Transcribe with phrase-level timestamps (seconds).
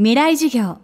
[0.00, 0.78] 未来授業。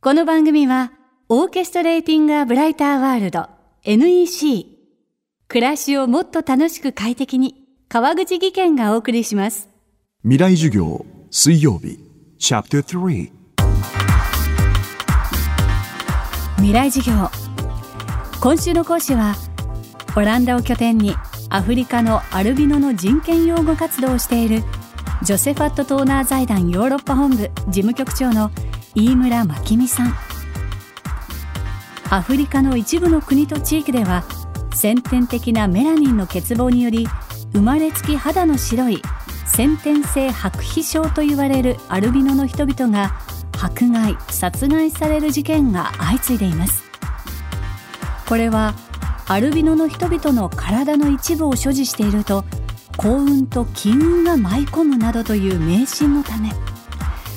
[0.00, 0.92] この番組は
[1.28, 3.48] オーケストレーティング・ア・ブライター・ワールド
[3.82, 4.64] NEC
[5.48, 9.68] 暮らしをもっと楽しく快適に川口義賢がお送りします。
[10.22, 11.98] 未来授業水曜日。
[12.38, 13.32] チャプター3
[16.58, 17.28] 未来授業。
[18.40, 19.34] 今週の講師は
[20.16, 21.16] オランダを拠点に
[21.50, 24.62] アフリカのアルビノの人権擁護活動をしている
[25.20, 28.52] ジョセファット・トーナー財団ヨーロッパ本部事務局長の
[28.94, 30.14] 飯村真紀美さん。
[32.08, 34.22] アフリカの一部の国と地域では
[34.72, 37.08] 先天的なメラニンの欠乏により
[37.52, 39.02] 生まれつき肌の白い
[39.44, 43.18] 先天性白皮症と言われるアルビノの人々が
[43.60, 46.84] 迫害殺害される事件が相次いでいます。
[48.28, 48.74] これは
[49.26, 52.44] アルビノの人々の体の一部を所持していると
[52.98, 56.50] 幸運と金運が舞い込むなどという迷信のため。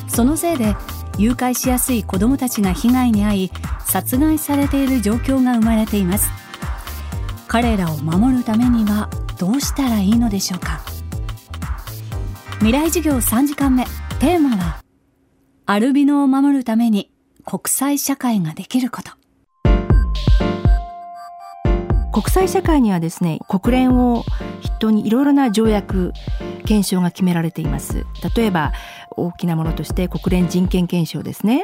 [0.07, 0.75] そのせいで
[1.19, 3.51] 誘拐しやすい子どもたちが被害に遭い
[3.85, 6.31] 殺害されている状況が生まれています。
[7.47, 10.81] 彼らを守るためにはどうしたらいいのでしょうか。
[12.55, 13.85] 未来授業3時間目
[14.19, 14.83] テーマは
[15.67, 17.11] アルビノを守るために
[17.45, 19.11] 国際社会ができること。
[22.11, 24.25] 国際社会にはですね国連を
[24.81, 26.11] 筆頭にいろいろな条約
[26.65, 28.05] 憲章が決められています。
[28.35, 28.73] 例えば
[29.11, 31.63] 大きなものとして国連人権憲章ですね。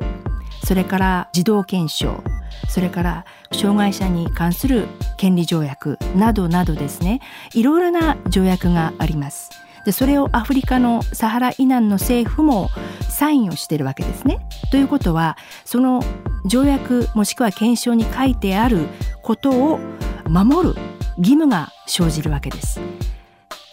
[0.63, 2.23] それから児童憲章
[2.69, 5.97] それから障害者に関する権利条約。
[6.15, 7.21] などなどですね。
[7.53, 9.49] いろいろな条約があります。
[9.85, 12.69] でそれをアフリカのサハラ以南の政府も
[13.09, 14.45] サインをしているわけですね。
[14.69, 16.03] ということはその
[16.45, 18.87] 条約もしくは憲章に書いてある
[19.23, 19.79] ことを
[20.27, 22.79] 守る義務が生じるわけです。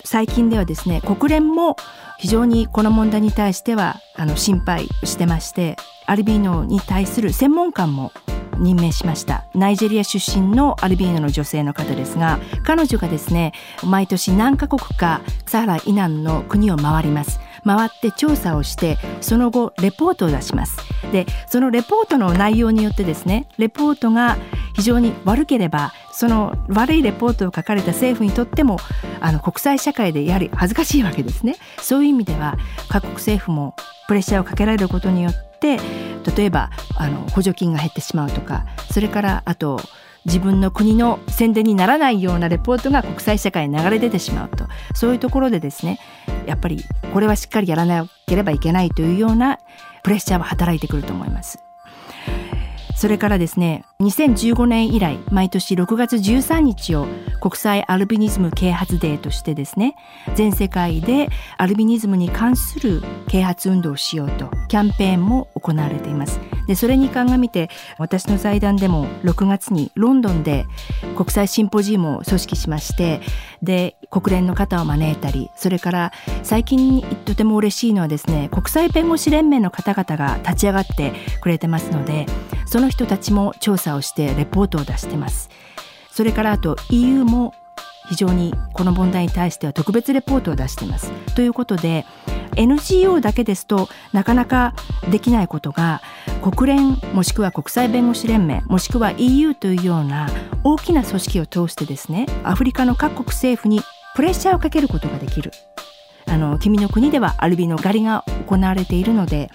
[0.05, 1.77] 最近ではですね国連も
[2.19, 8.13] 非常にこの問題に対してはあの心配してましてアルビーノに対する専門官も
[8.59, 9.47] 任命しました。
[9.55, 13.53] ナイジェリア出身のアルビーノの女性の方ですが彼女がですね
[13.83, 17.41] 毎年何カ国かサハラ以南の国を回ります。
[17.67, 20.77] 回って調査をしてその後レポートを出します。
[21.13, 24.37] でそのレポートの内容によってですねレポートが
[24.75, 28.79] 非常に悪ければその悪いレポートを書かれた政府にとっても
[29.21, 32.57] あの国際社会でやはり恥ずかしいわけですねそういう意味では
[32.89, 33.75] 各国政府も
[34.07, 35.79] プレッシャーをかけられることによって
[36.37, 39.81] 例えばあの補助金が減ってしまうとかそれからあと
[40.25, 45.99] 自分の国の宣伝にならないようなレポートが国際社会に流れ出てしまうとそういうところでですね
[46.47, 46.83] やっぱり
[47.13, 49.59] これはしっかりやらなければいけないというような
[50.03, 51.59] プレッシャーは働いてくると思います。
[52.95, 57.07] それからですね2015年以来毎年6月13日を
[57.41, 59.97] 国際アルビニズム啓発デーとしてですね
[60.35, 61.29] 全世界で
[61.59, 66.41] アルビニズムに関する啓発運動をしようとキャンペーンも行われています。
[66.67, 67.69] でそれに鑑みて
[67.99, 70.65] 私の財団でも6月にロンドンで
[71.17, 73.21] 国際シンポジウムを組織しまして
[73.63, 76.13] で国連の方を招いたりそれから
[76.43, 82.27] 最近とても嬉しいのはですね国際弁護士連盟の方々が立ち上がってくれてますので
[82.75, 85.49] その人たちも調査をしてレポートを出してます。
[86.11, 87.55] それからあと EU も
[88.09, 91.13] 非常にこの問題に対しては特別レポートを出してます。
[91.37, 92.05] ということで
[92.57, 94.75] NGO だけですとなかなか
[95.09, 96.03] できないことが
[96.43, 100.29] 国連もしくは国際弁護士連盟もしくは EU というような
[100.65, 103.83] 大きな組織を通してですねアフリカの各国政府に
[104.17, 105.53] プレッシャーをかけることができる。
[106.27, 109.53] あの君の国ではアルビノ狩りが行われているので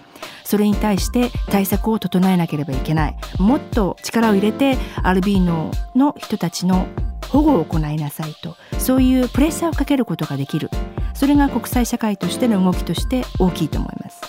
[0.50, 3.16] それに対して対策を整えなければいけない。
[3.38, 6.88] もっと力を入れてアルビーノの人たちの
[7.30, 8.58] 保護を行いなさいと。
[8.80, 10.72] そういうプレッシャーをかけることができる。
[11.14, 14.22] それが国際社会としての動きとして大きいと思います。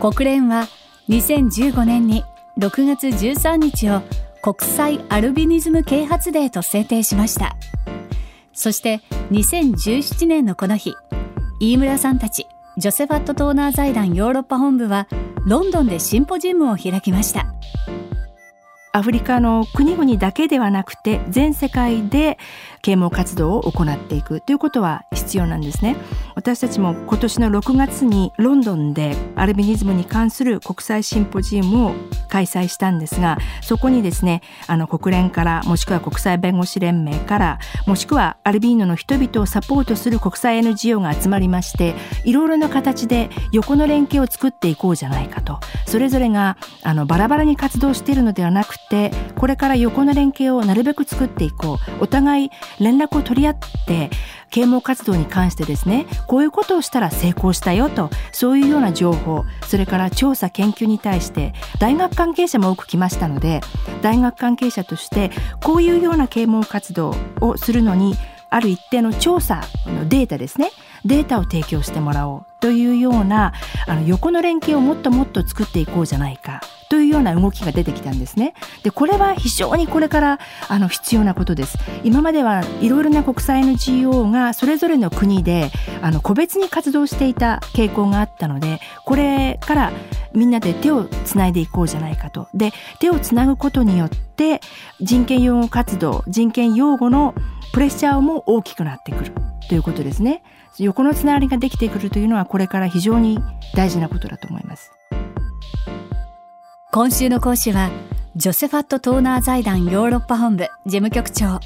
[0.00, 0.66] 国連は
[1.10, 2.24] 2015年に
[2.58, 4.00] 6月13日を
[4.40, 7.56] 国際アルビニズム啓発デーと制定しました。
[8.54, 10.94] そして2017年のこの日
[11.60, 12.46] 飯村さんたち
[12.78, 15.08] ジョセファット・トーナー財団ヨーロッパ本部は
[15.44, 17.52] ロンドンでシンポジウムを開きました。
[18.92, 22.38] アフリカの国々だけではなくて全世界で
[22.82, 25.96] 啓蒙活動を行っていくということは必要なんですね。
[26.34, 31.92] 私たちも今年の6月にロンドンでアルビニズムに関する国際シンポジウムを
[32.28, 41.94] 開催したんですがそこにですねあの国連からもしくは国際弁護士連盟からもしくはアルビーノの人々をサポートする国際 NGO が集まりまして
[42.24, 45.58] いろいろな形で横の連携を作っていこうじゃないかと。
[45.86, 52.04] それぞれがあのバラバラに活動しているのではなくてこれから横の連携をなるべく作っていこう。
[52.04, 52.50] お互い
[52.80, 53.56] 連絡を取り合っ
[53.86, 54.10] て
[54.50, 63.60] 啓蒙活動に関してですねこういうことをしたら成功したよとそういうような情報それから調査研究に対して大学関係者も多く来ましたので
[64.02, 65.30] 大学関係者として
[65.62, 68.14] こういうような啓蒙活動をするのに
[68.50, 70.70] ある一定の調査のデータですね
[71.04, 73.52] データを提供してもらおうというような
[73.86, 78.54] あの横の連携をもっともっと作っていこうじゃないかというような動きが出てきたんですね。
[78.82, 81.78] でこれは非常にこれからあの必要なことです。
[82.02, 85.70] 今まではいろいろな国際 NGO がそれぞれの国で
[86.02, 89.92] あの個別に活動していた傾向があったのでこれから
[90.38, 92.48] みんなで手をつないでいこうじゃないかと。
[92.54, 94.60] で手をつなぐことによって
[95.00, 97.34] 人権擁護活動人権擁護の
[97.72, 99.32] プレッシャーも大きくなってくる
[99.68, 100.42] ということですね。
[100.78, 103.40] 横のつながりができてくるというのはこれから非常に
[103.74, 104.92] 大事なことだと思います。
[106.92, 107.90] 今週の講師は
[108.36, 111.58] ジョセファット・トーナー財団ヨーロッパ本部事務局長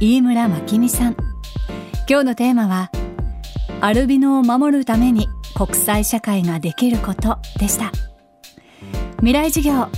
[0.00, 1.16] 飯村真美さん
[2.08, 2.90] 今日のテーマは
[3.80, 7.90] アルビノを守るために国際社会ができることでした
[9.22, 9.88] 未来授業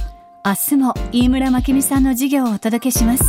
[0.45, 3.23] 明日も飯村真美さんの授業をお届けします。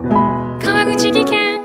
[0.00, 1.60] 川口技研。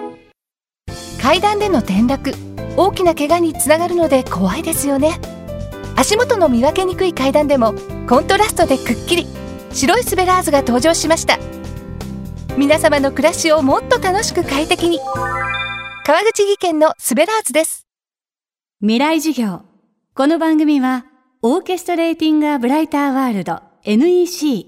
[1.21, 2.33] 階段での転落
[2.75, 5.21] 大きな怪我につながるので怖いですよね。
[5.95, 7.73] 足元の見分けにくい階段でも
[8.09, 9.25] コントラストでくっきり。
[9.71, 11.37] 白いスベラーズが登場しました
[12.57, 14.99] 皆様の暮らしをもっと楽しく快適に。
[16.03, 17.85] 川口技研のスベラーズです。
[18.81, 19.61] 未来事業。
[20.15, 21.05] この番組は
[21.43, 24.65] オーケストレーティング・ア・ブライター・ワールド NEC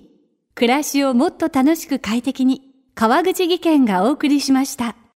[0.54, 2.62] 暮らしをもっと楽しく快適に
[2.94, 4.96] 川口技研がお送りしました。